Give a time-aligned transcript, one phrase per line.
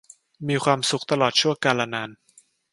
[0.47, 2.09] มีความสุขตลอดชั่วกาลนาน